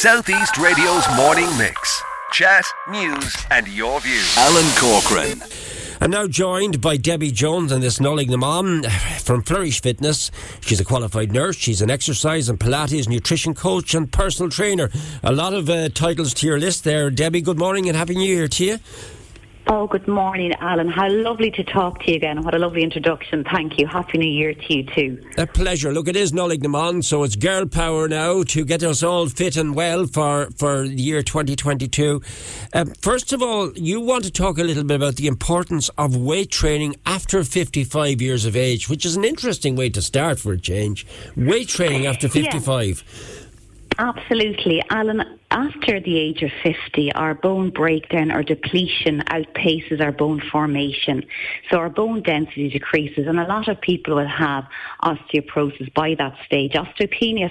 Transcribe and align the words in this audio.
Southeast 0.00 0.56
Radio's 0.56 1.04
morning 1.14 1.46
mix. 1.58 2.02
Chat, 2.32 2.64
news, 2.88 3.36
and 3.50 3.68
your 3.68 4.00
views. 4.00 4.34
Alan 4.38 4.64
Corcoran. 4.78 5.42
I'm 6.00 6.10
now 6.10 6.26
joined 6.26 6.80
by 6.80 6.96
Debbie 6.96 7.30
Jones 7.30 7.70
and 7.70 7.82
this 7.82 7.98
Nollaig 7.98 8.30
na 8.30 8.38
mBan 8.38 8.90
from 9.20 9.42
Flourish 9.42 9.82
Fitness. 9.82 10.30
She's 10.62 10.80
a 10.80 10.86
qualified 10.86 11.32
nurse. 11.32 11.56
She's 11.56 11.82
an 11.82 11.90
exercise 11.90 12.48
and 12.48 12.58
Pilates 12.58 13.10
nutrition 13.10 13.52
coach 13.52 13.94
and 13.94 14.10
personal 14.10 14.48
trainer. 14.48 14.88
A 15.22 15.32
lot 15.32 15.52
of 15.52 15.68
uh, 15.68 15.90
titles 15.90 16.32
to 16.32 16.46
your 16.46 16.58
list 16.58 16.84
there. 16.84 17.10
Debbie, 17.10 17.42
good 17.42 17.58
morning 17.58 17.86
and 17.86 17.94
Happy 17.94 18.14
New 18.14 18.24
Year 18.34 18.48
to 18.48 18.64
you. 18.64 18.78
Oh, 19.66 19.86
good 19.86 20.08
morning, 20.08 20.52
Alan. 20.54 20.88
How 20.88 21.08
lovely 21.08 21.50
to 21.52 21.62
talk 21.62 22.00
to 22.00 22.10
you 22.10 22.16
again. 22.16 22.42
What 22.42 22.54
a 22.54 22.58
lovely 22.58 22.82
introduction. 22.82 23.44
Thank 23.44 23.78
you. 23.78 23.86
Happy 23.86 24.18
New 24.18 24.28
Year 24.28 24.54
to 24.54 24.74
you 24.74 24.84
too. 24.84 25.22
A 25.38 25.46
pleasure. 25.46 25.92
Look, 25.92 26.08
it 26.08 26.16
is 26.16 26.32
Nollaig 26.32 26.62
na 26.62 26.68
mBan, 26.68 27.04
so 27.04 27.22
it's 27.22 27.36
girl 27.36 27.66
power 27.66 28.08
now 28.08 28.42
to 28.42 28.64
get 28.64 28.82
us 28.82 29.02
all 29.02 29.28
fit 29.28 29.56
and 29.56 29.74
well 29.74 30.06
for, 30.06 30.50
for 30.56 30.88
the 30.88 31.00
year 31.00 31.22
2022. 31.22 32.20
Um, 32.72 32.92
first 33.00 33.32
of 33.32 33.42
all, 33.42 33.72
you 33.74 34.00
want 34.00 34.24
to 34.24 34.30
talk 34.30 34.58
a 34.58 34.64
little 34.64 34.84
bit 34.84 34.96
about 34.96 35.16
the 35.16 35.26
importance 35.26 35.88
of 35.90 36.16
weight 36.16 36.50
training 36.50 36.96
after 37.06 37.44
55 37.44 38.20
years 38.20 38.44
of 38.44 38.56
age, 38.56 38.88
which 38.88 39.06
is 39.06 39.14
an 39.14 39.24
interesting 39.24 39.76
way 39.76 39.90
to 39.90 40.02
start 40.02 40.40
for 40.40 40.52
a 40.52 40.58
change. 40.58 41.06
Weight 41.36 41.68
training 41.68 42.06
after 42.06 42.28
55. 42.28 43.04
Yeah. 43.06 43.49
Absolutely. 44.00 44.82
Alan, 44.88 45.38
after 45.50 46.00
the 46.00 46.18
age 46.18 46.42
of 46.42 46.50
50, 46.62 47.12
our 47.12 47.34
bone 47.34 47.68
breakdown 47.68 48.32
or 48.32 48.42
depletion 48.42 49.20
outpaces 49.26 50.00
our 50.00 50.10
bone 50.10 50.40
formation. 50.50 51.22
So 51.70 51.76
our 51.76 51.90
bone 51.90 52.22
density 52.22 52.70
decreases, 52.70 53.26
and 53.26 53.38
a 53.38 53.46
lot 53.46 53.68
of 53.68 53.78
people 53.82 54.16
will 54.16 54.26
have 54.26 54.64
osteoporosis 55.04 55.92
by 55.92 56.14
that 56.14 56.34
stage. 56.46 56.72
Osteopenia 56.72 57.50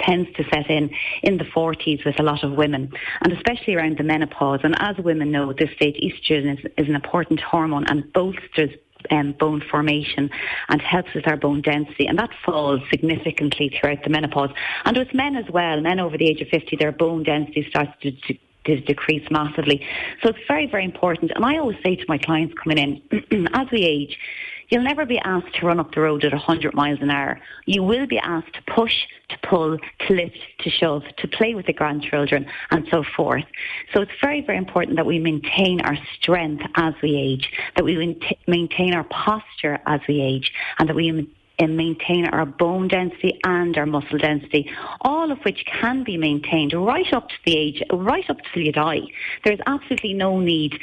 tends 0.00 0.32
to 0.36 0.42
set 0.52 0.68
in 0.68 0.90
in 1.22 1.38
the 1.38 1.44
40s 1.44 2.04
with 2.04 2.18
a 2.18 2.24
lot 2.24 2.42
of 2.42 2.54
women, 2.54 2.92
and 3.20 3.32
especially 3.32 3.76
around 3.76 3.96
the 3.96 4.02
menopause. 4.02 4.62
And 4.64 4.74
as 4.80 4.96
women 4.98 5.30
know, 5.30 5.48
at 5.50 5.58
this 5.58 5.70
stage, 5.76 5.94
estrogen 5.94 6.58
is, 6.58 6.64
is 6.76 6.88
an 6.88 6.96
important 6.96 7.38
hormone 7.38 7.86
and 7.86 8.12
bolsters 8.12 8.70
um, 9.10 9.32
bone 9.32 9.62
formation 9.70 10.30
and 10.68 10.80
helps 10.80 11.14
with 11.14 11.26
our 11.26 11.36
bone 11.36 11.60
density. 11.60 12.06
And 12.06 12.18
that 12.18 12.30
falls 12.44 12.80
significantly 12.90 13.76
throughout 13.78 14.02
the 14.04 14.10
menopause. 14.10 14.50
And 14.84 14.96
with 14.96 15.14
men 15.14 15.36
as 15.36 15.48
well, 15.50 15.80
men 15.80 16.00
over 16.00 16.16
the 16.16 16.28
age 16.28 16.40
of 16.40 16.48
50, 16.48 16.76
their 16.76 16.92
bone 16.92 17.22
density 17.22 17.66
starts 17.68 17.92
to, 18.02 18.12
to 18.12 18.38
to 18.64 18.80
decrease 18.80 19.30
massively. 19.30 19.86
So 20.22 20.30
it's 20.30 20.38
very, 20.48 20.66
very 20.66 20.84
important. 20.84 21.32
And 21.34 21.44
I 21.44 21.58
always 21.58 21.76
say 21.84 21.96
to 21.96 22.04
my 22.08 22.18
clients 22.18 22.54
coming 22.54 22.78
in, 22.78 23.48
as 23.54 23.70
we 23.70 23.82
age, 23.82 24.18
You'll 24.68 24.82
never 24.82 25.04
be 25.04 25.18
asked 25.18 25.54
to 25.56 25.66
run 25.66 25.80
up 25.80 25.94
the 25.94 26.00
road 26.00 26.24
at 26.24 26.32
100 26.32 26.74
miles 26.74 27.00
an 27.00 27.10
hour. 27.10 27.40
You 27.66 27.82
will 27.82 28.06
be 28.06 28.18
asked 28.18 28.54
to 28.54 28.62
push, 28.74 29.06
to 29.28 29.38
pull, 29.48 29.78
to 30.06 30.14
lift, 30.14 30.38
to 30.60 30.70
shove, 30.70 31.02
to 31.18 31.28
play 31.28 31.54
with 31.54 31.66
the 31.66 31.72
grandchildren, 31.72 32.46
and 32.70 32.86
so 32.90 33.04
forth. 33.16 33.44
So 33.92 34.02
it's 34.02 34.12
very, 34.20 34.40
very 34.40 34.58
important 34.58 34.96
that 34.96 35.06
we 35.06 35.18
maintain 35.18 35.80
our 35.82 35.96
strength 36.14 36.64
as 36.76 36.94
we 37.02 37.16
age, 37.16 37.50
that 37.76 37.84
we 37.84 38.18
maintain 38.46 38.94
our 38.94 39.04
posture 39.04 39.78
as 39.86 40.00
we 40.08 40.20
age, 40.20 40.52
and 40.78 40.88
that 40.88 40.96
we 40.96 41.28
and 41.58 41.76
maintain 41.76 42.26
our 42.26 42.44
bone 42.44 42.88
density 42.88 43.38
and 43.44 43.76
our 43.78 43.86
muscle 43.86 44.18
density, 44.18 44.70
all 45.00 45.30
of 45.30 45.38
which 45.40 45.64
can 45.66 46.02
be 46.02 46.16
maintained 46.16 46.72
right 46.72 47.12
up 47.12 47.28
to 47.28 47.34
the 47.44 47.56
age, 47.56 47.82
right 47.92 48.28
up 48.28 48.38
to 48.52 48.60
you 48.60 48.72
die. 48.72 49.02
There's 49.44 49.60
absolutely 49.66 50.14
no 50.14 50.40
need 50.40 50.80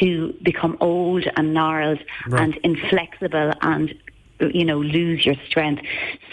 to 0.00 0.34
become 0.42 0.76
old 0.80 1.26
and 1.36 1.54
gnarled 1.54 2.02
right. 2.26 2.42
and 2.42 2.56
inflexible 2.64 3.52
and 3.62 3.94
you 4.40 4.64
know 4.64 4.78
lose 4.78 5.24
your 5.24 5.36
strength. 5.48 5.82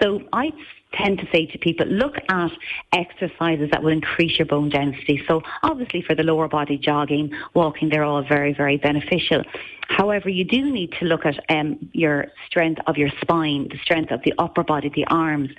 So 0.02 0.22
I 0.33 0.52
tend 0.97 1.19
to 1.19 1.27
say 1.31 1.45
to 1.47 1.57
people, 1.57 1.85
look 1.88 2.15
at 2.29 2.51
exercises 2.93 3.69
that 3.71 3.83
will 3.83 3.91
increase 3.91 4.38
your 4.38 4.45
bone 4.45 4.69
density. 4.69 5.23
So 5.27 5.41
obviously 5.63 6.01
for 6.01 6.15
the 6.15 6.23
lower 6.23 6.47
body, 6.47 6.77
jogging, 6.77 7.31
walking, 7.53 7.89
they're 7.89 8.03
all 8.03 8.23
very, 8.23 8.53
very 8.53 8.77
beneficial. 8.77 9.43
However, 9.88 10.29
you 10.29 10.43
do 10.43 10.71
need 10.71 10.93
to 10.99 11.05
look 11.05 11.25
at 11.25 11.39
um, 11.49 11.77
your 11.93 12.28
strength 12.47 12.81
of 12.88 12.97
your 12.97 13.09
spine, 13.22 13.67
the 13.69 13.78
strength 13.78 14.11
of 14.11 14.22
the 14.23 14.33
upper 14.39 14.63
body, 14.63 14.89
the 14.89 15.06
arms. 15.06 15.51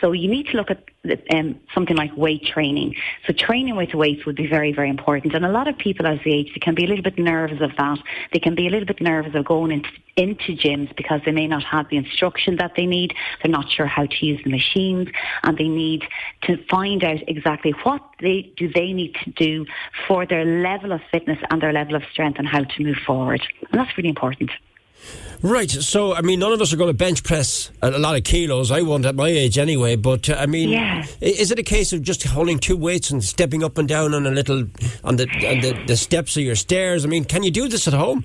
So 0.00 0.12
you 0.12 0.28
need 0.28 0.46
to 0.48 0.56
look 0.56 0.70
at 0.70 0.82
um, 1.30 1.60
something 1.74 1.96
like 1.96 2.16
weight 2.16 2.44
training. 2.44 2.94
So 3.26 3.32
training 3.32 3.76
with 3.76 3.94
weights 3.94 4.26
would 4.26 4.36
be 4.36 4.46
very, 4.46 4.72
very 4.72 4.90
important. 4.90 5.34
And 5.34 5.44
a 5.44 5.50
lot 5.50 5.68
of 5.68 5.78
people 5.78 6.06
as 6.06 6.18
they 6.24 6.32
age, 6.32 6.52
they 6.54 6.60
can 6.60 6.74
be 6.74 6.84
a 6.84 6.88
little 6.88 7.04
bit 7.04 7.18
nervous 7.18 7.60
of 7.60 7.70
that. 7.76 7.98
They 8.32 8.38
can 8.38 8.54
be 8.54 8.66
a 8.66 8.70
little 8.70 8.86
bit 8.86 9.00
nervous 9.00 9.34
of 9.34 9.44
going 9.44 9.70
into, 9.72 9.88
into 10.16 10.56
gyms 10.56 10.94
because 10.96 11.20
they 11.24 11.30
may 11.30 11.46
not 11.46 11.62
have 11.64 11.88
the 11.88 11.96
instruction 11.96 12.56
that 12.56 12.72
they 12.76 12.86
need. 12.86 13.14
They're 13.42 13.52
not 13.52 13.70
sure 13.70 13.86
how 13.86 14.06
to 14.06 14.26
use 14.26 14.40
the 14.42 14.50
machines 14.50 15.08
and 15.42 15.56
they 15.56 15.68
need 15.68 16.04
to 16.42 16.56
find 16.68 17.04
out 17.04 17.20
exactly 17.28 17.72
what 17.82 18.02
they 18.20 18.52
do 18.56 18.68
they 18.72 18.92
need 18.92 19.14
to 19.24 19.30
do 19.30 19.66
for 20.06 20.26
their 20.26 20.44
level 20.44 20.92
of 20.92 21.00
fitness 21.10 21.38
and 21.50 21.62
their 21.62 21.72
level 21.72 21.94
of 21.94 22.02
strength 22.10 22.38
and 22.38 22.48
how 22.48 22.64
to 22.64 22.82
move 22.82 22.96
forward. 23.06 23.42
And 23.70 23.80
that's 23.80 23.96
really 23.96 24.08
important. 24.08 24.50
Right. 25.42 25.70
So, 25.70 26.14
I 26.14 26.22
mean, 26.22 26.40
none 26.40 26.52
of 26.52 26.60
us 26.60 26.72
are 26.72 26.76
going 26.76 26.88
to 26.88 26.94
bench 26.94 27.22
press 27.22 27.70
a 27.82 27.90
lot 27.90 28.16
of 28.16 28.24
kilos. 28.24 28.70
I 28.70 28.82
won't 28.82 29.04
at 29.04 29.14
my 29.14 29.28
age 29.28 29.58
anyway. 29.58 29.96
But 29.96 30.28
uh, 30.30 30.36
I 30.38 30.46
mean, 30.46 30.70
yeah. 30.70 31.04
is 31.20 31.50
it 31.50 31.58
a 31.58 31.62
case 31.62 31.92
of 31.92 32.02
just 32.02 32.22
holding 32.24 32.58
two 32.58 32.76
weights 32.76 33.10
and 33.10 33.22
stepping 33.22 33.62
up 33.62 33.78
and 33.78 33.88
down 33.88 34.14
on 34.14 34.26
a 34.26 34.30
little 34.30 34.66
on 35.04 35.16
the 35.16 35.24
on 35.24 35.60
the, 35.60 35.84
the 35.86 35.96
steps 35.96 36.36
of 36.36 36.42
your 36.42 36.56
stairs? 36.56 37.04
I 37.04 37.08
mean, 37.08 37.24
can 37.24 37.42
you 37.42 37.50
do 37.50 37.68
this 37.68 37.86
at 37.86 37.94
home? 37.94 38.24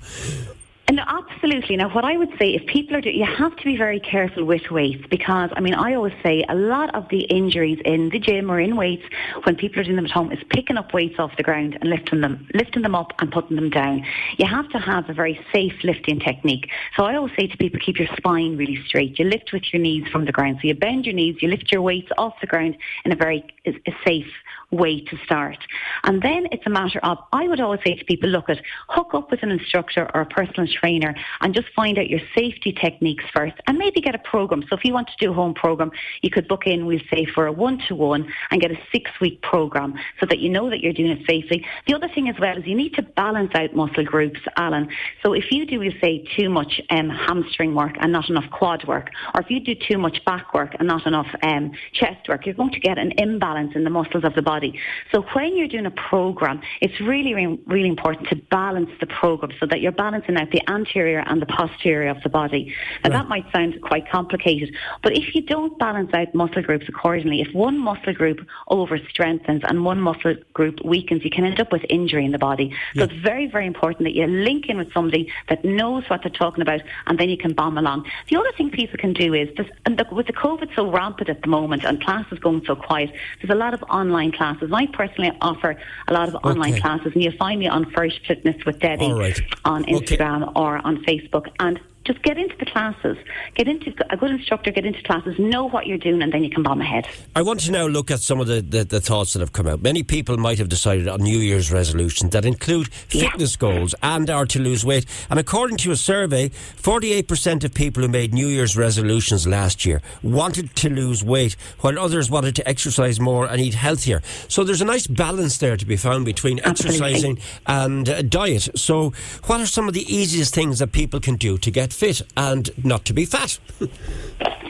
Absolutely. 0.98 1.76
Now, 1.76 1.92
what 1.92 2.04
I 2.04 2.16
would 2.16 2.30
say, 2.38 2.54
if 2.54 2.66
people 2.66 2.96
are, 2.96 3.00
do, 3.00 3.10
you 3.10 3.24
have 3.24 3.56
to 3.56 3.64
be 3.64 3.76
very 3.76 4.00
careful 4.00 4.44
with 4.44 4.70
weights 4.70 5.04
because, 5.10 5.50
I 5.54 5.60
mean, 5.60 5.74
I 5.74 5.94
always 5.94 6.14
say 6.22 6.44
a 6.48 6.54
lot 6.54 6.94
of 6.94 7.08
the 7.08 7.20
injuries 7.22 7.78
in 7.84 8.10
the 8.10 8.18
gym 8.18 8.50
or 8.50 8.60
in 8.60 8.76
weights 8.76 9.04
when 9.44 9.56
people 9.56 9.80
are 9.80 9.84
doing 9.84 9.96
them 9.96 10.06
at 10.06 10.10
home 10.10 10.32
is 10.32 10.38
picking 10.50 10.76
up 10.76 10.92
weights 10.92 11.16
off 11.18 11.36
the 11.36 11.42
ground 11.42 11.78
and 11.80 11.90
lifting 11.90 12.20
them, 12.20 12.46
lifting 12.54 12.82
them 12.82 12.94
up 12.94 13.12
and 13.18 13.30
putting 13.32 13.56
them 13.56 13.70
down. 13.70 14.04
You 14.38 14.46
have 14.46 14.68
to 14.70 14.78
have 14.78 15.08
a 15.08 15.14
very 15.14 15.38
safe 15.52 15.74
lifting 15.82 16.20
technique. 16.20 16.70
So 16.96 17.04
I 17.04 17.16
always 17.16 17.32
say 17.36 17.46
to 17.46 17.56
people, 17.56 17.80
keep 17.80 17.98
your 17.98 18.08
spine 18.16 18.56
really 18.56 18.82
straight. 18.86 19.18
You 19.18 19.24
lift 19.24 19.52
with 19.52 19.72
your 19.72 19.82
knees 19.82 20.06
from 20.08 20.24
the 20.24 20.32
ground. 20.32 20.58
So 20.62 20.68
you 20.68 20.74
bend 20.74 21.06
your 21.06 21.14
knees, 21.14 21.36
you 21.40 21.48
lift 21.48 21.72
your 21.72 21.82
weights 21.82 22.10
off 22.18 22.34
the 22.40 22.46
ground 22.46 22.76
in 23.04 23.12
a 23.12 23.16
very 23.16 23.44
a 23.66 23.92
safe 24.06 24.26
way 24.72 25.00
to 25.02 25.16
start. 25.24 25.58
And 26.04 26.22
then 26.22 26.46
it's 26.50 26.66
a 26.66 26.70
matter 26.70 26.98
of, 27.02 27.18
I 27.32 27.46
would 27.46 27.60
always 27.60 27.80
say 27.86 27.94
to 27.94 28.04
people, 28.04 28.28
look 28.30 28.48
at, 28.48 28.58
hook 28.88 29.14
up 29.14 29.30
with 29.30 29.42
an 29.42 29.50
instructor 29.50 30.10
or 30.14 30.22
a 30.22 30.26
personal 30.26 30.66
trainer 30.82 31.14
and 31.40 31.54
just 31.54 31.68
find 31.74 31.98
out 31.98 32.10
your 32.10 32.20
safety 32.34 32.72
techniques 32.72 33.24
first 33.34 33.54
and 33.66 33.78
maybe 33.78 34.00
get 34.00 34.14
a 34.14 34.18
program. 34.18 34.62
So 34.68 34.76
if 34.76 34.84
you 34.84 34.92
want 34.92 35.08
to 35.08 35.14
do 35.18 35.30
a 35.30 35.34
home 35.34 35.54
program, 35.54 35.90
you 36.22 36.30
could 36.30 36.48
book 36.48 36.66
in, 36.66 36.86
we'll 36.86 36.98
say, 37.12 37.24
for 37.34 37.46
a 37.46 37.52
one-to-one 37.52 38.32
and 38.50 38.60
get 38.60 38.70
a 38.70 38.78
six-week 38.90 39.42
program 39.42 39.94
so 40.18 40.26
that 40.26 40.38
you 40.40 40.48
know 40.48 40.68
that 40.70 40.80
you're 40.80 40.92
doing 40.92 41.12
it 41.12 41.26
safely. 41.26 41.64
The 41.86 41.94
other 41.94 42.08
thing 42.08 42.28
as 42.28 42.36
well 42.40 42.56
is 42.58 42.66
you 42.66 42.74
need 42.74 42.94
to 42.94 43.02
balance 43.02 43.52
out 43.54 43.74
muscle 43.74 44.04
groups, 44.04 44.40
Alan. 44.56 44.88
So 45.22 45.32
if 45.32 45.50
you 45.50 45.66
do, 45.66 45.78
we'll 45.78 45.92
say, 46.00 46.24
too 46.36 46.50
much 46.50 46.80
um, 46.90 47.08
hamstring 47.10 47.74
work 47.74 47.94
and 48.00 48.12
not 48.12 48.28
enough 48.28 48.50
quad 48.50 48.86
work, 48.86 49.10
or 49.34 49.42
if 49.42 49.50
you 49.50 49.60
do 49.60 49.74
too 49.74 49.98
much 49.98 50.24
back 50.24 50.52
work 50.54 50.74
and 50.78 50.88
not 50.88 51.06
enough 51.06 51.28
um, 51.42 51.72
chest 51.92 52.28
work, 52.28 52.46
you're 52.46 52.54
going 52.54 52.72
to 52.72 52.80
get 52.80 52.98
an 52.98 53.12
imbalance 53.18 53.72
in 53.74 53.84
the 53.84 53.90
muscles 53.90 54.24
of 54.24 54.34
the 54.34 54.42
body. 54.42 54.78
So 55.12 55.24
when 55.34 55.56
you're 55.56 55.68
doing 55.68 55.86
a 55.86 55.90
program, 55.90 56.60
it's 56.80 57.00
really, 57.00 57.34
really 57.66 57.88
important 57.88 58.28
to 58.28 58.36
balance 58.50 58.90
the 59.00 59.06
program 59.06 59.52
so 59.60 59.66
that 59.66 59.80
you're 59.80 59.92
balancing 59.92 60.36
out 60.36 60.50
the 60.50 60.61
anterior 60.68 61.22
and 61.26 61.40
the 61.40 61.46
posterior 61.46 62.10
of 62.10 62.22
the 62.22 62.28
body. 62.28 62.74
And 63.04 63.12
right. 63.12 63.20
that 63.20 63.28
might 63.28 63.50
sound 63.52 63.80
quite 63.82 64.08
complicated, 64.10 64.74
but 65.02 65.16
if 65.16 65.34
you 65.34 65.42
don't 65.42 65.78
balance 65.78 66.12
out 66.14 66.34
muscle 66.34 66.62
groups 66.62 66.86
accordingly, 66.88 67.40
if 67.40 67.52
one 67.54 67.78
muscle 67.78 68.12
group 68.12 68.40
over 68.68 68.98
strengthens 69.08 69.62
and 69.64 69.84
one 69.84 70.00
muscle 70.00 70.34
group 70.52 70.84
weakens, 70.84 71.24
you 71.24 71.30
can 71.30 71.44
end 71.44 71.60
up 71.60 71.72
with 71.72 71.84
injury 71.88 72.24
in 72.24 72.32
the 72.32 72.38
body. 72.38 72.74
So 72.94 73.04
it's 73.04 73.14
very, 73.14 73.46
very 73.46 73.66
important 73.66 74.04
that 74.04 74.14
you 74.14 74.26
link 74.26 74.68
in 74.68 74.78
with 74.78 74.92
somebody 74.92 75.32
that 75.48 75.64
knows 75.64 76.04
what 76.08 76.22
they're 76.22 76.30
talking 76.30 76.62
about 76.62 76.82
and 77.06 77.18
then 77.18 77.28
you 77.28 77.36
can 77.36 77.52
bomb 77.52 77.78
along. 77.78 78.06
The 78.28 78.36
other 78.36 78.52
thing 78.56 78.70
people 78.70 78.98
can 78.98 79.12
do 79.12 79.34
is, 79.34 79.48
and 79.86 80.02
with 80.12 80.26
the 80.26 80.32
COVID 80.32 80.74
so 80.74 80.90
rampant 80.90 81.28
at 81.28 81.42
the 81.42 81.48
moment 81.48 81.84
and 81.84 82.02
classes 82.02 82.38
going 82.38 82.64
so 82.66 82.76
quiet, 82.76 83.12
there's 83.40 83.50
a 83.50 83.58
lot 83.58 83.74
of 83.74 83.82
online 83.84 84.32
classes. 84.32 84.70
I 84.72 84.86
personally 84.86 85.32
offer 85.40 85.76
a 86.08 86.12
lot 86.12 86.28
of 86.28 86.36
okay. 86.36 86.48
online 86.48 86.80
classes, 86.80 87.12
and 87.14 87.22
you'll 87.22 87.36
find 87.36 87.58
me 87.60 87.68
on 87.68 87.90
First 87.92 88.20
Fitness 88.26 88.64
with 88.64 88.78
Debbie 88.78 89.12
right. 89.12 89.40
on 89.64 89.84
Instagram 89.84 90.42
okay. 90.42 90.51
Or 90.56 90.84
on 90.86 91.04
Facebook. 91.04 91.48
And 91.58 91.80
just 92.04 92.22
get 92.22 92.36
into 92.36 92.56
the 92.56 92.66
classes, 92.66 93.16
get 93.54 93.68
into 93.68 93.94
a 94.10 94.16
good 94.16 94.30
instructor, 94.30 94.70
get 94.70 94.84
into 94.84 95.02
classes, 95.02 95.38
know 95.38 95.68
what 95.68 95.86
you're 95.86 95.98
doing, 95.98 96.22
and 96.22 96.32
then 96.32 96.42
you 96.42 96.50
can 96.50 96.62
bomb 96.62 96.80
ahead. 96.80 97.06
I 97.36 97.42
want 97.42 97.60
to 97.60 97.72
now 97.72 97.86
look 97.86 98.10
at 98.10 98.20
some 98.20 98.40
of 98.40 98.46
the, 98.46 98.60
the, 98.60 98.84
the 98.84 99.00
thoughts 99.00 99.34
that 99.34 99.40
have 99.40 99.52
come 99.52 99.66
out. 99.66 99.82
Many 99.82 100.02
people 100.02 100.36
might 100.36 100.58
have 100.58 100.68
decided 100.68 101.06
on 101.06 101.20
New 101.22 101.38
Year's 101.38 101.70
resolutions 101.70 102.32
that 102.32 102.44
include 102.44 102.92
fitness 102.92 103.54
yeah. 103.54 103.60
goals 103.60 103.94
and 104.02 104.28
are 104.30 104.46
to 104.46 104.58
lose 104.60 104.84
weight. 104.84 105.06
And 105.30 105.38
according 105.38 105.76
to 105.78 105.92
a 105.92 105.96
survey, 105.96 106.48
48% 106.48 107.64
of 107.64 107.72
people 107.72 108.02
who 108.02 108.08
made 108.08 108.34
New 108.34 108.48
Year's 108.48 108.76
resolutions 108.76 109.46
last 109.46 109.86
year 109.86 110.02
wanted 110.22 110.74
to 110.76 110.90
lose 110.90 111.22
weight, 111.22 111.56
while 111.80 111.98
others 111.98 112.30
wanted 112.30 112.56
to 112.56 112.68
exercise 112.68 113.20
more 113.20 113.46
and 113.46 113.60
eat 113.60 113.74
healthier. 113.74 114.22
So 114.48 114.64
there's 114.64 114.80
a 114.80 114.86
nice 114.86 115.06
balance 115.06 115.58
there 115.58 115.76
to 115.76 115.86
be 115.86 115.96
found 115.96 116.24
between 116.24 116.58
Absolutely. 116.64 117.06
exercising 117.06 117.38
and 117.66 118.08
uh, 118.08 118.22
diet. 118.22 118.68
So, 118.74 119.12
what 119.44 119.60
are 119.60 119.66
some 119.66 119.88
of 119.88 119.94
the 119.94 120.12
easiest 120.12 120.54
things 120.54 120.78
that 120.80 120.92
people 120.92 121.20
can 121.20 121.36
do 121.36 121.58
to 121.58 121.70
get 121.70 121.91
fit 121.92 122.22
and 122.36 122.70
not 122.84 123.04
to 123.06 123.12
be 123.12 123.24
fat. 123.24 123.58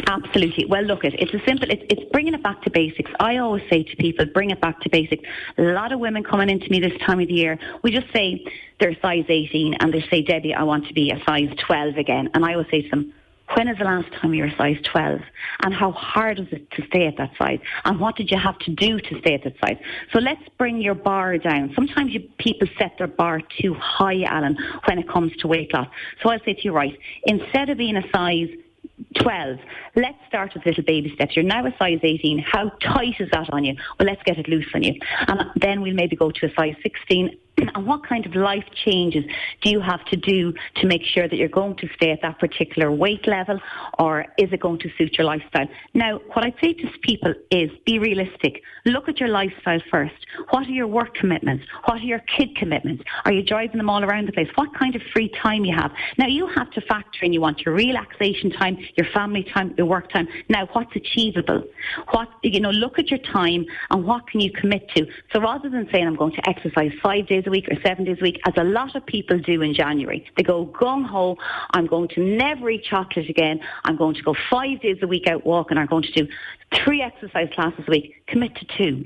Absolutely. 0.06 0.66
Well, 0.66 0.82
look, 0.82 1.04
it, 1.04 1.14
it's 1.14 1.32
a 1.32 1.42
simple, 1.46 1.70
it's, 1.70 1.82
it's 1.88 2.02
bringing 2.10 2.34
it 2.34 2.42
back 2.42 2.62
to 2.62 2.70
basics. 2.70 3.10
I 3.20 3.38
always 3.38 3.62
say 3.70 3.82
to 3.82 3.96
people, 3.96 4.26
bring 4.26 4.50
it 4.50 4.60
back 4.60 4.80
to 4.80 4.90
basics. 4.90 5.24
A 5.58 5.62
lot 5.62 5.92
of 5.92 6.00
women 6.00 6.24
coming 6.24 6.50
into 6.50 6.68
me 6.70 6.80
this 6.80 6.98
time 7.00 7.20
of 7.20 7.28
the 7.28 7.34
year, 7.34 7.58
we 7.82 7.90
just 7.92 8.12
say 8.12 8.44
they're 8.80 8.96
size 9.00 9.24
18 9.28 9.74
and 9.74 9.92
they 9.92 10.02
say, 10.10 10.22
Debbie, 10.22 10.54
I 10.54 10.64
want 10.64 10.86
to 10.88 10.94
be 10.94 11.10
a 11.10 11.22
size 11.24 11.48
12 11.66 11.96
again. 11.96 12.30
And 12.34 12.44
I 12.44 12.52
always 12.52 12.68
say 12.70 12.82
to 12.82 12.88
them, 12.90 13.14
when 13.54 13.68
is 13.68 13.78
the 13.78 13.84
last 13.84 14.12
time 14.14 14.34
you 14.34 14.44
were 14.44 14.50
size 14.56 14.78
12? 14.90 15.20
And 15.64 15.74
how 15.74 15.92
hard 15.92 16.40
is 16.40 16.46
it 16.52 16.70
to 16.72 16.86
stay 16.86 17.06
at 17.06 17.16
that 17.18 17.32
size? 17.38 17.60
And 17.84 18.00
what 18.00 18.16
did 18.16 18.30
you 18.30 18.38
have 18.38 18.58
to 18.60 18.70
do 18.70 18.98
to 18.98 19.20
stay 19.20 19.34
at 19.34 19.44
that 19.44 19.54
size? 19.64 19.78
So 20.12 20.18
let's 20.18 20.42
bring 20.58 20.80
your 20.80 20.94
bar 20.94 21.38
down. 21.38 21.72
Sometimes 21.74 22.12
you, 22.12 22.20
people 22.38 22.68
set 22.78 22.92
their 22.98 23.06
bar 23.06 23.40
too 23.60 23.74
high, 23.74 24.22
Alan, 24.22 24.56
when 24.86 24.98
it 24.98 25.08
comes 25.08 25.36
to 25.38 25.48
weight 25.48 25.72
loss. 25.72 25.88
So 26.22 26.30
I'll 26.30 26.40
say 26.44 26.54
to 26.54 26.62
you, 26.62 26.72
right, 26.72 26.98
instead 27.24 27.68
of 27.70 27.78
being 27.78 27.96
a 27.96 28.04
size 28.12 28.48
12. 29.20 29.58
Let's 29.96 30.18
start 30.28 30.52
with 30.54 30.64
little 30.64 30.84
baby 30.84 31.12
steps. 31.14 31.36
You're 31.36 31.44
now 31.44 31.66
a 31.66 31.74
size 31.78 31.98
18. 32.02 32.38
How 32.38 32.70
tight 32.80 33.20
is 33.20 33.28
that 33.32 33.52
on 33.52 33.64
you? 33.64 33.74
Well, 33.98 34.08
let's 34.08 34.22
get 34.24 34.38
it 34.38 34.48
loose 34.48 34.66
on 34.74 34.82
you. 34.82 34.94
And 35.28 35.40
then 35.56 35.82
we'll 35.82 35.94
maybe 35.94 36.16
go 36.16 36.30
to 36.30 36.46
a 36.46 36.54
size 36.54 36.74
16 36.82 37.36
and 37.74 37.86
what 37.86 38.06
kind 38.06 38.26
of 38.26 38.34
life 38.34 38.64
changes 38.84 39.24
do 39.62 39.70
you 39.70 39.80
have 39.80 40.04
to 40.06 40.16
do 40.16 40.52
to 40.76 40.86
make 40.86 41.02
sure 41.04 41.28
that 41.28 41.36
you're 41.36 41.48
going 41.48 41.76
to 41.76 41.88
stay 41.94 42.10
at 42.10 42.22
that 42.22 42.38
particular 42.38 42.90
weight 42.90 43.26
level 43.26 43.58
or 43.98 44.26
is 44.38 44.52
it 44.52 44.60
going 44.60 44.78
to 44.80 44.88
suit 44.96 45.16
your 45.18 45.26
lifestyle? 45.26 45.66
Now, 45.94 46.18
what 46.32 46.44
I'd 46.44 46.54
say 46.62 46.72
to 46.74 46.88
people 47.02 47.34
is 47.50 47.70
be 47.84 47.98
realistic. 47.98 48.62
Look 48.84 49.08
at 49.08 49.20
your 49.20 49.28
lifestyle 49.28 49.80
first. 49.90 50.14
What 50.50 50.66
are 50.66 50.70
your 50.70 50.86
work 50.86 51.14
commitments? 51.14 51.64
What 51.84 51.98
are 51.98 52.04
your 52.04 52.20
kid 52.36 52.56
commitments? 52.56 53.04
Are 53.24 53.32
you 53.32 53.42
driving 53.42 53.78
them 53.78 53.90
all 53.90 54.04
around 54.04 54.28
the 54.28 54.32
place? 54.32 54.48
What 54.54 54.74
kind 54.74 54.94
of 54.96 55.02
free 55.12 55.30
time 55.42 55.64
you 55.64 55.74
have? 55.74 55.92
Now, 56.18 56.26
you 56.26 56.46
have 56.48 56.70
to 56.72 56.80
factor 56.82 57.24
in 57.24 57.32
you 57.32 57.40
want 57.40 57.60
your 57.60 57.74
relaxation 57.74 58.50
time, 58.50 58.78
your 58.96 59.06
family 59.12 59.44
time, 59.44 59.74
your 59.76 59.86
work 59.86 60.10
time. 60.10 60.28
Now, 60.48 60.68
what's 60.72 60.94
achievable? 60.96 61.64
What, 62.10 62.28
you 62.42 62.60
know, 62.60 62.70
look 62.70 62.98
at 62.98 63.10
your 63.10 63.20
time 63.20 63.66
and 63.90 64.04
what 64.04 64.26
can 64.28 64.40
you 64.40 64.50
commit 64.52 64.88
to? 64.96 65.06
So 65.32 65.40
rather 65.40 65.68
than 65.68 65.88
saying 65.92 66.06
I'm 66.06 66.16
going 66.16 66.32
to 66.32 66.48
exercise 66.48 66.92
five 67.02 67.26
days 67.26 67.41
a 67.46 67.50
week 67.50 67.68
or 67.70 67.80
seven 67.84 68.04
days 68.04 68.18
a 68.20 68.22
week, 68.22 68.40
as 68.46 68.54
a 68.56 68.64
lot 68.64 68.94
of 68.96 69.04
people 69.06 69.38
do 69.38 69.62
in 69.62 69.74
January. 69.74 70.26
They 70.36 70.42
go 70.42 70.66
gung 70.66 71.06
ho, 71.06 71.36
I'm 71.70 71.86
going 71.86 72.08
to 72.08 72.20
never 72.20 72.70
eat 72.70 72.84
chocolate 72.84 73.28
again. 73.28 73.60
I'm 73.84 73.96
going 73.96 74.14
to 74.14 74.22
go 74.22 74.34
five 74.50 74.80
days 74.80 74.98
a 75.02 75.06
week 75.06 75.26
out 75.26 75.44
walking. 75.44 75.78
I'm 75.78 75.86
going 75.86 76.04
to 76.04 76.12
do 76.12 76.28
three 76.84 77.02
exercise 77.02 77.48
classes 77.54 77.84
a 77.86 77.90
week, 77.90 78.24
commit 78.26 78.54
to 78.56 78.66
two. 78.78 79.04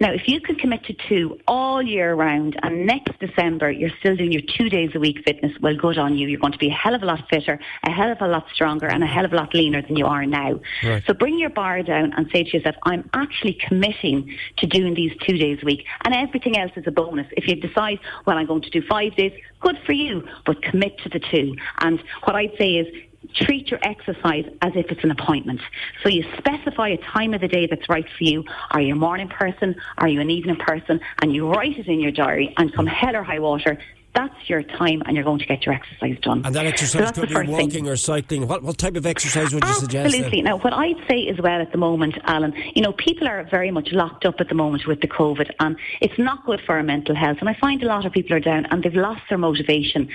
Now, 0.00 0.12
if 0.12 0.28
you 0.28 0.40
can 0.40 0.56
commit 0.56 0.84
to 0.84 0.94
two 1.08 1.38
all 1.46 1.82
year 1.82 2.14
round 2.14 2.58
and 2.62 2.86
next 2.86 3.18
December 3.18 3.70
you're 3.70 3.90
still 4.00 4.16
doing 4.16 4.32
your 4.32 4.42
two 4.56 4.68
days 4.68 4.90
a 4.94 5.00
week 5.00 5.18
fitness, 5.24 5.52
well, 5.60 5.74
good 5.76 5.98
on 5.98 6.16
you. 6.16 6.28
You're 6.28 6.40
going 6.40 6.52
to 6.52 6.58
be 6.58 6.68
a 6.68 6.74
hell 6.74 6.94
of 6.94 7.02
a 7.02 7.06
lot 7.06 7.24
fitter, 7.30 7.58
a 7.84 7.90
hell 7.90 8.10
of 8.10 8.20
a 8.20 8.28
lot 8.28 8.46
stronger, 8.52 8.86
and 8.86 9.02
a 9.02 9.06
hell 9.06 9.24
of 9.24 9.32
a 9.32 9.36
lot 9.36 9.54
leaner 9.54 9.82
than 9.82 9.96
you 9.96 10.06
are 10.06 10.24
now. 10.26 10.60
Right. 10.84 11.02
So 11.06 11.14
bring 11.14 11.38
your 11.38 11.50
bar 11.50 11.82
down 11.82 12.12
and 12.16 12.28
say 12.32 12.44
to 12.44 12.56
yourself, 12.56 12.76
I'm 12.84 13.08
actually 13.14 13.58
committing 13.66 14.36
to 14.58 14.66
doing 14.66 14.94
these 14.94 15.12
two 15.26 15.36
days 15.36 15.58
a 15.62 15.66
week, 15.66 15.84
and 16.04 16.14
everything 16.14 16.56
else 16.56 16.72
is 16.76 16.84
a 16.86 16.90
bonus. 16.90 17.26
If 17.32 17.48
you 17.48 17.56
decide, 17.56 17.77
well, 18.26 18.36
I'm 18.36 18.46
going 18.46 18.62
to 18.62 18.70
do 18.70 18.82
five 18.82 19.14
days, 19.16 19.32
good 19.60 19.78
for 19.86 19.92
you, 19.92 20.26
but 20.44 20.62
commit 20.62 20.98
to 21.00 21.08
the 21.08 21.20
two. 21.20 21.54
And 21.78 22.02
what 22.24 22.34
I'd 22.34 22.56
say 22.58 22.76
is 22.76 22.86
treat 23.34 23.68
your 23.70 23.80
exercise 23.82 24.44
as 24.62 24.72
if 24.74 24.90
it's 24.90 25.04
an 25.04 25.10
appointment. 25.10 25.60
So 26.02 26.08
you 26.08 26.24
specify 26.38 26.88
a 26.88 26.96
time 26.98 27.34
of 27.34 27.40
the 27.40 27.48
day 27.48 27.66
that's 27.66 27.88
right 27.88 28.06
for 28.16 28.24
you. 28.24 28.44
Are 28.70 28.80
you 28.80 28.94
a 28.94 28.96
morning 28.96 29.28
person? 29.28 29.76
Are 29.98 30.08
you 30.08 30.20
an 30.20 30.30
evening 30.30 30.56
person? 30.56 31.00
And 31.22 31.34
you 31.34 31.48
write 31.48 31.78
it 31.78 31.86
in 31.88 32.00
your 32.00 32.12
diary 32.12 32.54
and 32.56 32.72
come 32.72 32.86
hell 32.86 33.16
or 33.16 33.22
high 33.22 33.38
water, 33.38 33.78
that's 34.18 34.48
your 34.50 34.62
time 34.62 35.00
and 35.06 35.14
you're 35.14 35.24
going 35.24 35.38
to 35.38 35.46
get 35.46 35.64
your 35.64 35.74
exercise 35.74 36.18
done. 36.22 36.42
And 36.44 36.54
that 36.54 36.66
exercise 36.66 37.08
so 37.14 37.20
could 37.20 37.28
be 37.28 37.34
walking 37.34 37.70
thing. 37.70 37.88
or 37.88 37.96
cycling. 37.96 38.48
What, 38.48 38.64
what 38.64 38.76
type 38.76 38.96
of 38.96 39.06
exercise 39.06 39.54
would 39.54 39.62
you 39.62 39.70
Absolutely. 39.70 39.96
suggest? 39.96 40.14
Absolutely. 40.16 40.42
Now, 40.42 40.58
what 40.58 40.72
I'd 40.72 41.00
say 41.08 41.28
as 41.28 41.38
well 41.38 41.60
at 41.60 41.70
the 41.70 41.78
moment, 41.78 42.18
Alan, 42.24 42.52
you 42.74 42.82
know, 42.82 42.92
people 42.92 43.28
are 43.28 43.46
very 43.48 43.70
much 43.70 43.90
locked 43.92 44.24
up 44.24 44.40
at 44.40 44.48
the 44.48 44.56
moment 44.56 44.86
with 44.88 45.00
the 45.00 45.08
COVID 45.08 45.50
and 45.60 45.76
it's 46.00 46.18
not 46.18 46.44
good 46.46 46.60
for 46.66 46.76
our 46.76 46.82
mental 46.82 47.14
health. 47.14 47.38
And 47.40 47.48
I 47.48 47.54
find 47.60 47.80
a 47.82 47.86
lot 47.86 48.04
of 48.06 48.12
people 48.12 48.34
are 48.34 48.40
down 48.40 48.66
and 48.66 48.82
they've 48.82 48.94
lost 48.94 49.22
their 49.28 49.38
motivation. 49.38 50.08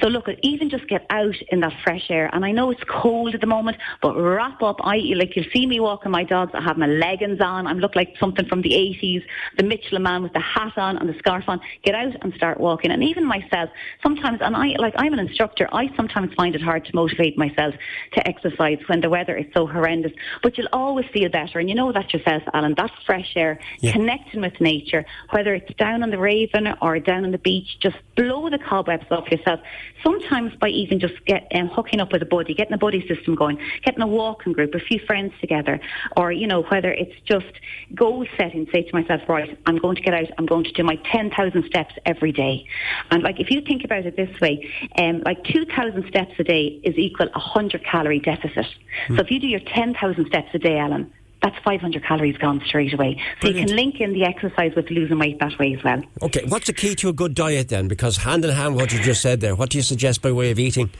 So 0.00 0.08
look, 0.08 0.28
even 0.42 0.68
just 0.68 0.86
get 0.88 1.06
out 1.08 1.36
in 1.48 1.60
that 1.60 1.72
fresh 1.82 2.10
air. 2.10 2.28
And 2.34 2.44
I 2.44 2.52
know 2.52 2.70
it's 2.70 2.84
cold 2.86 3.34
at 3.34 3.40
the 3.40 3.46
moment, 3.46 3.78
but 4.02 4.14
wrap 4.14 4.62
up. 4.62 4.76
I 4.82 4.96
like 5.16 5.34
you'll 5.34 5.50
see 5.52 5.66
me 5.66 5.80
walking 5.80 6.12
my 6.12 6.24
dogs. 6.24 6.52
I 6.54 6.62
have 6.62 6.76
my 6.76 6.86
leggings 6.86 7.40
on. 7.40 7.66
I 7.66 7.72
look 7.72 7.96
like 7.96 8.14
something 8.20 8.46
from 8.46 8.60
the 8.60 8.70
80s. 8.70 9.22
The 9.56 9.62
Michelin 9.62 10.02
man 10.02 10.22
with 10.22 10.34
the 10.34 10.40
hat 10.40 10.76
on 10.76 10.98
and 10.98 11.08
the 11.08 11.18
scarf 11.18 11.44
on. 11.48 11.60
Get 11.84 11.94
out 11.94 12.14
and 12.20 12.34
start 12.34 12.60
walking. 12.60 12.90
And 12.90 13.02
even 13.02 13.24
myself, 13.46 13.70
sometimes, 14.02 14.40
and 14.40 14.56
I 14.56 14.76
like 14.78 14.94
I'm 14.96 15.12
an 15.12 15.18
instructor, 15.18 15.68
I 15.72 15.94
sometimes 15.96 16.34
find 16.34 16.54
it 16.54 16.62
hard 16.62 16.84
to 16.86 16.94
motivate 16.94 17.36
myself 17.38 17.74
to 18.12 18.28
exercise 18.28 18.78
when 18.86 19.00
the 19.00 19.10
weather 19.10 19.36
is 19.36 19.46
so 19.54 19.66
horrendous. 19.66 20.12
But 20.42 20.58
you'll 20.58 20.68
always 20.72 21.06
feel 21.12 21.28
better, 21.28 21.58
and 21.58 21.68
you 21.68 21.74
know 21.74 21.92
that 21.92 22.12
yourself, 22.12 22.42
Alan. 22.52 22.74
That's 22.76 22.92
fresh 23.04 23.32
air, 23.36 23.58
yeah. 23.80 23.92
connecting 23.92 24.40
with 24.40 24.60
nature, 24.60 25.04
whether 25.30 25.54
it's 25.54 25.72
down 25.74 26.02
on 26.02 26.10
the 26.10 26.18
Raven 26.18 26.68
or 26.80 26.98
down 26.98 27.24
on 27.24 27.32
the 27.32 27.38
beach. 27.38 27.78
Just 27.80 27.96
blow 28.16 28.50
the 28.50 28.58
cobwebs 28.58 29.06
off 29.10 29.30
yourself. 29.30 29.60
Sometimes 30.02 30.54
by 30.56 30.68
even 30.68 31.00
just 31.00 31.14
get 31.26 31.46
um, 31.54 31.68
hooking 31.68 32.00
up 32.00 32.12
with 32.12 32.22
a 32.22 32.26
buddy, 32.26 32.54
getting 32.54 32.74
a 32.74 32.78
buddy 32.78 33.06
system 33.06 33.34
going, 33.34 33.58
getting 33.84 34.02
a 34.02 34.06
walking 34.06 34.52
group, 34.52 34.74
a 34.74 34.80
few 34.80 35.00
friends 35.06 35.32
together, 35.40 35.80
or 36.16 36.32
you 36.32 36.46
know 36.46 36.62
whether 36.62 36.92
it's 36.92 37.18
just 37.24 37.46
goal 37.94 38.26
setting. 38.36 38.66
Say 38.72 38.82
to 38.82 38.94
myself, 38.94 39.22
right, 39.28 39.58
I'm 39.66 39.78
going 39.78 39.96
to 39.96 40.02
get 40.02 40.14
out. 40.14 40.28
I'm 40.38 40.46
going 40.46 40.64
to 40.64 40.72
do 40.72 40.82
my 40.82 40.96
ten 41.12 41.30
thousand 41.30 41.64
steps 41.66 41.94
every 42.04 42.32
day, 42.32 42.66
and 43.10 43.22
like 43.22 43.35
if 43.40 43.50
you 43.50 43.60
think 43.60 43.84
about 43.84 44.06
it 44.06 44.16
this 44.16 44.40
way, 44.40 44.68
um, 44.98 45.22
like 45.24 45.42
2,000 45.44 46.06
steps 46.08 46.32
a 46.38 46.44
day 46.44 46.80
is 46.82 46.96
equal 46.96 47.26
a 47.26 47.38
100 47.38 47.84
calorie 47.84 48.20
deficit. 48.20 48.66
Mm. 49.08 49.16
So 49.16 49.22
if 49.22 49.30
you 49.30 49.40
do 49.40 49.46
your 49.46 49.60
10,000 49.60 50.26
steps 50.26 50.48
a 50.54 50.58
day, 50.58 50.78
Alan, 50.78 51.12
that's 51.42 51.56
500 51.64 52.02
calories 52.02 52.36
gone 52.38 52.62
straight 52.66 52.92
away. 52.92 53.20
So 53.40 53.48
Brilliant. 53.48 53.60
you 53.60 53.66
can 53.66 53.76
link 53.76 54.00
in 54.00 54.12
the 54.12 54.24
exercise 54.24 54.74
with 54.74 54.90
losing 54.90 55.18
weight 55.18 55.38
that 55.40 55.58
way 55.58 55.74
as 55.74 55.84
well. 55.84 56.02
Okay, 56.22 56.44
what's 56.46 56.66
the 56.66 56.72
key 56.72 56.94
to 56.96 57.08
a 57.08 57.12
good 57.12 57.34
diet 57.34 57.68
then? 57.68 57.88
Because 57.88 58.16
hand 58.18 58.44
in 58.44 58.50
hand, 58.50 58.74
what 58.74 58.92
you 58.92 59.00
just 59.00 59.22
said 59.22 59.40
there, 59.40 59.54
what 59.54 59.70
do 59.70 59.78
you 59.78 59.82
suggest 59.82 60.22
by 60.22 60.32
way 60.32 60.50
of 60.50 60.58
eating? 60.58 60.90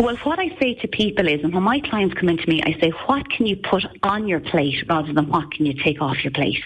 Well, 0.00 0.16
what 0.24 0.38
I 0.40 0.48
say 0.58 0.74
to 0.74 0.88
people 0.88 1.28
is, 1.28 1.42
and 1.44 1.54
when 1.54 1.62
my 1.62 1.80
clients 1.80 2.14
come 2.14 2.28
into 2.28 2.48
me, 2.48 2.60
I 2.62 2.78
say, 2.80 2.90
what 3.06 3.30
can 3.30 3.46
you 3.46 3.56
put 3.56 3.84
on 4.02 4.26
your 4.26 4.40
plate 4.40 4.84
rather 4.88 5.12
than 5.12 5.28
what 5.28 5.52
can 5.52 5.66
you 5.66 5.72
take 5.72 6.02
off 6.02 6.22
your 6.24 6.32
plate? 6.32 6.62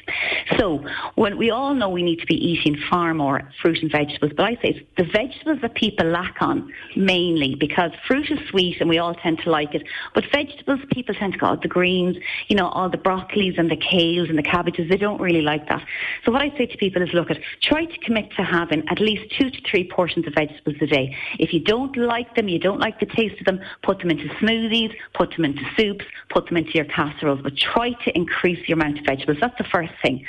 So, 0.56 0.84
when 1.14 1.36
we 1.36 1.50
all 1.50 1.74
know 1.74 1.90
we 1.90 2.02
need 2.02 2.20
to 2.20 2.26
be 2.26 2.34
eating 2.34 2.76
far 2.90 3.12
more 3.12 3.42
fruit 3.60 3.78
and 3.82 3.92
vegetables, 3.92 4.32
but 4.34 4.46
I 4.46 4.54
say 4.62 4.86
the 4.96 5.04
vegetables 5.04 5.58
that 5.60 5.74
people 5.74 6.06
lack 6.06 6.36
on 6.40 6.72
mainly 6.96 7.54
because 7.54 7.90
fruit 8.06 8.30
is 8.30 8.38
sweet 8.48 8.80
and 8.80 8.88
we 8.88 8.98
all 8.98 9.14
tend 9.14 9.40
to 9.40 9.50
like 9.50 9.74
it, 9.74 9.86
but 10.14 10.24
vegetables 10.32 10.80
people 10.90 11.14
tend 11.14 11.34
to 11.34 11.38
go, 11.38 11.48
oh, 11.48 11.58
the 11.60 11.68
greens, 11.68 12.16
you 12.48 12.56
know, 12.56 12.68
all 12.68 12.88
the 12.88 12.98
broccolis 12.98 13.58
and 13.58 13.70
the 13.70 13.76
kales 13.76 14.30
and 14.30 14.38
the 14.38 14.42
cabbages, 14.42 14.88
they 14.88 14.96
don't 14.96 15.20
really 15.20 15.42
like 15.42 15.68
that. 15.68 15.84
So 16.24 16.32
what 16.32 16.40
I 16.40 16.48
say 16.56 16.66
to 16.66 16.76
people 16.78 17.02
is, 17.02 17.10
look 17.12 17.30
at, 17.30 17.38
try 17.62 17.84
to 17.84 17.98
commit 17.98 18.30
to 18.36 18.42
having 18.42 18.88
at 18.88 19.00
least 19.00 19.34
two 19.38 19.50
to 19.50 19.60
three 19.70 19.88
portions 19.88 20.26
of 20.26 20.32
vegetables 20.32 20.76
a 20.80 20.86
day. 20.86 21.14
If 21.38 21.52
you 21.52 21.60
don't 21.60 21.96
like 21.96 22.34
them, 22.34 22.48
you 22.48 22.58
don't 22.58 22.80
like 22.80 22.98
the 22.98 23.17
taste 23.18 23.40
of 23.40 23.46
them, 23.46 23.60
put 23.82 23.98
them 23.98 24.10
into 24.10 24.28
smoothies, 24.34 24.94
put 25.14 25.34
them 25.34 25.44
into 25.44 25.62
soups, 25.76 26.04
put 26.30 26.46
them 26.46 26.56
into 26.56 26.72
your 26.72 26.84
casseroles, 26.84 27.40
but 27.42 27.56
try 27.56 27.92
to 28.04 28.16
increase 28.16 28.68
your 28.68 28.78
amount 28.78 28.98
of 28.98 29.04
vegetables. 29.04 29.38
That's 29.40 29.56
the 29.58 29.64
first 29.64 29.92
thing. 30.02 30.24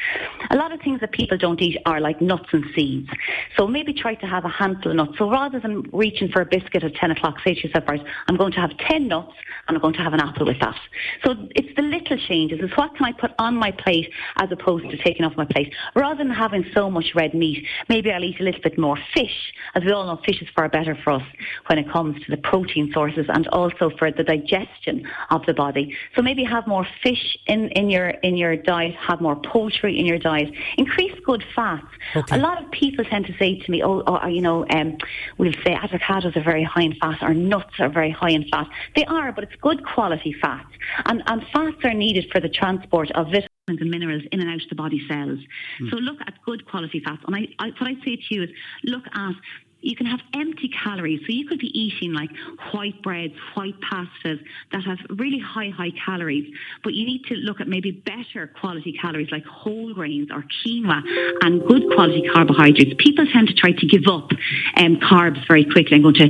A 0.50 0.56
lot 0.56 0.72
of 0.72 0.82
things 0.82 1.00
that 1.02 1.12
people 1.12 1.38
don't 1.38 1.62
eat 1.62 1.78
are 1.86 2.00
like 2.00 2.22
nuts 2.22 2.50
and 2.52 2.66
seeds. 2.76 3.10
So 3.58 3.68
maybe 3.68 3.94
try 3.94 4.16
to 4.16 4.26
have 4.26 4.46
a 4.46 4.50
handful 4.50 4.92
of 4.92 4.98
nuts. 4.98 5.18
So 5.18 5.30
rather 5.30 5.60
than 5.60 5.84
reaching 5.94 6.30
for 6.30 6.42
a 6.42 6.46
biscuit 6.46 6.84
at 6.84 6.96
10 6.96 7.12
o'clock, 7.12 7.38
say 7.44 7.54
to 7.54 7.68
yourself, 7.68 7.86
right, 7.88 8.04
I'm 8.28 8.38
going 8.38 8.52
to 8.54 8.60
have 8.60 8.78
10 8.78 9.08
nuts 9.08 9.34
and 9.68 9.78
I'm 9.78 9.82
going 9.82 9.94
to 9.96 10.02
have 10.02 10.14
an 10.14 10.20
apple 10.20 10.46
with 10.46 10.60
that. 10.60 10.76
So 11.24 11.36
it's 11.56 11.76
the 11.76 11.84
little 11.84 12.18
changes. 12.18 12.60
It's 12.62 12.76
what 12.76 12.96
can 12.96 13.06
I 13.06 13.12
put 13.12 13.32
on 13.38 13.56
my 13.56 13.72
plate 13.72 14.12
as 14.38 14.52
opposed 14.52 14.90
to 14.90 14.98
taking 14.98 15.26
off 15.26 15.38
my 15.38 15.46
plate. 15.46 15.74
Rather 15.96 16.18
than 16.24 16.30
having 16.34 16.66
so 16.74 16.90
much 16.90 17.12
red 17.16 17.34
meat, 17.34 17.66
maybe 17.88 18.12
I'll 18.12 18.24
eat 18.24 18.40
a 18.40 18.44
little 18.44 18.62
bit 18.62 18.78
more 18.78 18.98
fish. 19.14 19.54
As 19.76 19.84
we 19.84 19.92
all 19.92 20.06
know, 20.06 20.20
fish 20.26 20.42
is 20.42 20.48
far 20.56 20.70
better 20.70 20.98
for 21.04 21.12
us 21.12 21.24
when 21.68 21.78
it 21.78 21.90
comes 21.92 22.24
to 22.26 22.32
the 22.32 22.38
protein 22.38 22.79
sources 22.94 23.26
and 23.30 23.48
also 23.50 23.90
for 23.98 24.12
the 24.12 24.24
digestion 24.24 25.08
of 25.30 25.46
the 25.46 25.54
body. 25.54 25.96
So 26.16 26.22
maybe 26.22 26.44
have 26.44 26.66
more 26.68 26.88
fish 27.04 27.38
in, 27.48 27.70
in 27.70 27.90
your 27.90 28.10
in 28.28 28.38
your 28.38 28.56
diet, 28.56 28.96
have 28.96 29.20
more 29.22 29.36
poultry 29.36 30.00
in 30.00 30.06
your 30.06 30.18
diet, 30.18 30.50
increase 30.78 31.18
good 31.26 31.44
fats. 31.56 31.92
Okay. 32.16 32.36
A 32.36 32.40
lot 32.40 32.64
of 32.64 32.72
people 32.72 33.04
tend 33.06 33.26
to 33.28 33.34
say 33.38 33.60
to 33.60 33.72
me, 33.72 33.84
oh, 33.84 34.04
oh 34.06 34.28
you 34.28 34.42
know, 34.42 34.66
um, 34.70 34.98
we'll 35.38 35.60
say 35.66 35.76
avocados 35.76 36.36
are 36.36 36.44
very 36.44 36.64
high 36.64 36.84
in 36.84 36.96
fat 36.96 37.22
or 37.22 37.34
nuts 37.34 37.80
are 37.80 37.90
very 37.90 38.12
high 38.12 38.32
in 38.32 38.48
fat. 38.50 38.68
They 38.96 39.06
are, 39.06 39.32
but 39.32 39.44
it's 39.46 39.56
good 39.62 39.86
quality 39.86 40.36
fats. 40.42 40.70
And, 41.06 41.24
and 41.28 41.46
fats 41.54 41.78
are 41.84 41.94
needed 41.94 42.28
for 42.32 42.40
the 42.40 42.50
transport 42.50 43.12
of 43.12 43.28
vitamins 43.28 43.82
and 43.82 43.90
minerals 43.90 44.24
in 44.32 44.40
and 44.40 44.50
out 44.50 44.62
of 44.64 44.70
the 44.70 44.76
body 44.76 45.02
cells. 45.08 45.40
Mm. 45.82 45.90
So 45.92 45.98
look 45.98 46.18
at 46.22 46.34
good 46.46 46.66
quality 46.66 47.02
fats. 47.06 47.22
And 47.28 47.36
I, 47.36 47.48
I, 47.60 47.68
what 47.68 47.88
I 47.90 47.96
say 48.06 48.16
to 48.16 48.36
you 48.36 48.44
is 48.44 48.50
look 48.84 49.04
at 49.14 49.36
you 49.82 49.96
can 49.96 50.06
have 50.06 50.20
empty 50.34 50.70
calories. 50.84 51.22
So 51.22 51.28
you 51.30 51.48
could 51.48 51.60
be 51.60 51.68
eating 51.80 52.14
like 52.14 52.30
white 52.72 53.02
breads, 53.02 53.34
white 53.54 53.76
pastas 53.82 54.40
that 54.72 54.84
have 54.84 54.98
really 55.10 55.40
high, 55.40 55.70
high 55.70 55.92
calories. 56.06 56.54
But 56.84 56.94
you 56.94 57.06
need 57.06 57.24
to 57.26 57.36
look 57.36 57.62
at 57.62 57.68
maybe 57.68 57.92
better 57.92 58.48
quality 58.48 58.94
calories 58.94 59.32
like 59.32 59.46
whole 59.46 59.94
grains 59.94 60.30
or 60.32 60.44
quinoa 60.44 61.02
and 61.42 61.66
good 61.66 61.84
quality 61.94 62.28
carbohydrates. 62.34 62.94
People 62.98 63.26
tend 63.32 63.48
to 63.48 63.54
try 63.54 63.72
to 63.72 63.88
give 63.88 64.08
up 64.08 64.32
um, 64.76 64.98
carbs 64.98 65.48
very 65.48 65.64
quickly. 65.64 65.96
I'm 65.96 66.02
going 66.02 66.16
to 66.16 66.30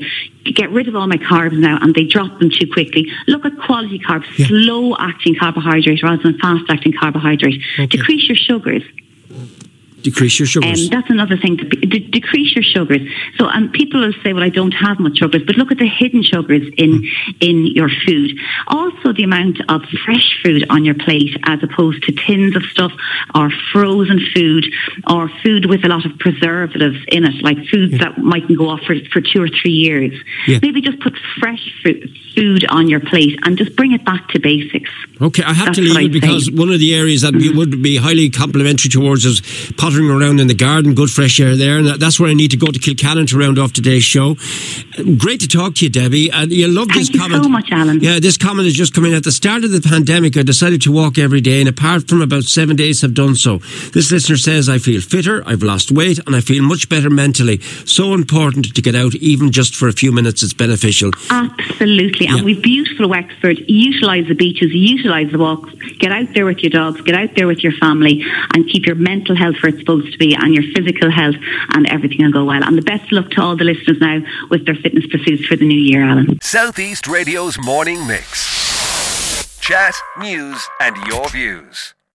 get 0.53 0.69
rid 0.71 0.87
of 0.87 0.95
all 0.95 1.07
my 1.07 1.17
carbs 1.17 1.57
now 1.57 1.79
and 1.81 1.95
they 1.95 2.05
drop 2.05 2.39
them 2.39 2.49
too 2.51 2.67
quickly. 2.71 3.07
Look 3.27 3.45
at 3.45 3.53
quality 3.65 3.99
carbs, 3.99 4.25
yeah. 4.37 4.47
slow 4.47 4.95
acting 4.97 5.35
carbohydrates 5.39 6.03
rather 6.03 6.21
than 6.21 6.37
fast 6.37 6.65
acting 6.69 6.93
carbohydrates. 6.99 7.63
Okay. 7.73 7.87
Decrease 7.87 8.27
your 8.27 8.35
sugars. 8.35 8.83
Decrease 10.01 10.39
your 10.39 10.47
sugars. 10.47 10.83
Um, 10.83 10.87
that's 10.89 11.09
another 11.09 11.37
thing. 11.37 11.57
To 11.57 11.65
de- 11.65 12.07
decrease 12.07 12.55
your 12.55 12.63
sugars. 12.63 13.01
So, 13.37 13.47
and 13.47 13.71
people 13.71 14.01
will 14.01 14.13
say, 14.23 14.33
"Well, 14.33 14.43
I 14.43 14.49
don't 14.49 14.71
have 14.71 14.99
much 14.99 15.17
sugars," 15.17 15.43
but 15.45 15.57
look 15.57 15.71
at 15.71 15.77
the 15.77 15.87
hidden 15.87 16.23
sugars 16.23 16.67
in 16.77 17.07
in 17.39 17.65
your 17.67 17.89
food. 18.05 18.31
Also, 18.67 19.13
the 19.13 19.23
amount 19.23 19.59
of 19.69 19.83
fresh 20.05 20.39
food 20.43 20.65
on 20.69 20.85
your 20.85 20.95
plate, 20.95 21.35
as 21.43 21.61
opposed 21.63 22.03
to 22.03 22.11
tins 22.11 22.55
of 22.55 22.63
stuff 22.63 22.91
or 23.35 23.49
frozen 23.71 24.19
food 24.33 24.65
or 25.09 25.29
food 25.43 25.65
with 25.65 25.83
a 25.83 25.87
lot 25.87 26.05
of 26.05 26.17
preservatives 26.19 26.97
in 27.09 27.25
it, 27.25 27.43
like 27.43 27.57
foods 27.67 27.93
yeah. 27.93 27.99
that 27.99 28.17
mightn't 28.17 28.57
go 28.57 28.69
off 28.69 28.81
for, 28.81 28.95
for 29.11 29.21
two 29.21 29.41
or 29.41 29.49
three 29.49 29.71
years. 29.71 30.13
Yeah. 30.47 30.59
Maybe 30.61 30.81
just 30.81 30.99
put 30.99 31.13
fresh 31.39 31.63
food 31.83 32.65
on 32.69 32.87
your 32.87 32.99
plate 32.99 33.39
and 33.43 33.57
just 33.57 33.75
bring 33.75 33.91
it 33.91 34.05
back 34.05 34.27
to 34.29 34.39
basics. 34.39 34.89
Okay, 35.21 35.43
I 35.43 35.53
have 35.53 35.67
That's 35.67 35.77
to 35.79 35.83
leave 35.83 36.15
it 36.15 36.21
because 36.21 36.49
one 36.51 36.69
of 36.69 36.79
the 36.79 36.95
areas 36.95 37.21
that 37.21 37.33
mm-hmm. 37.33 37.57
would 37.57 37.81
be 37.81 37.97
highly 37.97 38.29
complimentary 38.29 38.89
towards 38.89 39.25
is 39.25 39.41
pottering 39.89 40.09
around 40.09 40.39
in 40.39 40.47
the 40.47 40.53
garden, 40.53 40.93
good 40.93 41.09
fresh 41.09 41.39
air 41.39 41.55
there. 41.55 41.77
And 41.79 41.87
that's 41.87 42.19
where 42.19 42.29
I 42.29 42.33
need 42.33 42.51
to 42.51 42.57
go 42.57 42.67
to 42.67 42.79
Kilcannon 42.79 43.27
to 43.29 43.39
round 43.39 43.57
off 43.57 43.73
today's 43.73 44.03
show. 44.03 44.35
Great 45.17 45.39
to 45.39 45.47
talk 45.47 45.75
to 45.75 45.85
you, 45.85 45.89
Debbie. 45.89 46.29
And 46.31 46.51
you 46.51 46.67
love 46.67 46.89
Thank 46.89 46.99
this 46.99 47.09
you 47.09 47.19
comment. 47.19 47.43
so 47.43 47.49
much, 47.49 47.71
Alan. 47.71 47.99
Yeah, 47.99 48.19
this 48.19 48.37
comment 48.37 48.67
is 48.67 48.75
just 48.75 48.93
coming 48.93 49.13
at 49.13 49.23
the 49.23 49.31
start 49.31 49.63
of 49.63 49.71
the 49.71 49.81
pandemic. 49.81 50.37
I 50.37 50.43
decided 50.43 50.81
to 50.83 50.91
walk 50.91 51.17
every 51.17 51.41
day, 51.41 51.59
and 51.59 51.69
apart 51.69 52.07
from 52.07 52.21
about 52.21 52.43
seven 52.43 52.75
days, 52.75 53.01
have 53.01 53.13
done 53.13 53.35
so. 53.35 53.57
This 53.93 54.11
listener 54.11 54.37
says, 54.37 54.69
I 54.69 54.77
feel 54.77 55.01
fitter, 55.01 55.41
I've 55.47 55.63
lost 55.63 55.91
weight, 55.91 56.19
and 56.27 56.35
I 56.35 56.41
feel 56.41 56.61
much 56.63 56.87
better 56.87 57.09
mentally. 57.09 57.59
So 57.85 58.13
important 58.13 58.75
to 58.75 58.81
get 58.81 58.93
out, 58.93 59.15
even 59.15 59.51
just 59.51 59.75
for 59.75 59.87
a 59.87 59.93
few 59.93 60.11
minutes. 60.11 60.43
It's 60.43 60.53
beneficial. 60.53 61.11
Absolutely. 61.31 62.27
Yeah. 62.27 62.35
And 62.35 62.45
we've 62.45 62.61
beautiful 62.61 63.09
Wexford. 63.09 63.57
Utilise 63.67 64.27
the 64.27 64.35
beaches, 64.35 64.71
utilise 64.71 65.31
the 65.31 65.39
walks. 65.39 65.73
Get 65.97 66.11
out 66.11 66.33
there 66.33 66.45
with 66.45 66.59
your 66.59 66.69
dogs, 66.69 67.01
get 67.01 67.15
out 67.15 67.35
there 67.35 67.47
with 67.47 67.63
your 67.63 67.73
family, 67.73 68.23
and 68.53 68.67
keep 68.67 68.85
your 68.85 68.95
mental 68.95 69.35
health 69.35 69.55
it's 69.69 69.78
supposed 69.79 70.11
to 70.11 70.17
be 70.17 70.35
and 70.35 70.53
your 70.53 70.63
physical 70.75 71.11
health, 71.11 71.35
and 71.73 71.89
everything 71.89 72.25
will 72.25 72.31
go 72.31 72.45
well. 72.45 72.63
And 72.63 72.77
the 72.77 72.81
best 72.81 73.11
luck 73.11 73.29
to 73.31 73.41
all 73.41 73.55
the 73.55 73.63
listeners 73.63 73.99
now 73.99 74.19
with 74.49 74.65
their 74.65 74.75
fitness 74.75 75.05
pursuits 75.07 75.45
for 75.45 75.55
the 75.55 75.65
new 75.65 75.79
year, 75.79 76.03
Alan. 76.03 76.39
Southeast 76.41 77.07
Radio's 77.07 77.57
morning 77.59 78.05
mix. 78.07 79.59
Chat, 79.59 79.95
news, 80.17 80.67
and 80.79 80.95
your 81.07 81.29
views. 81.29 81.93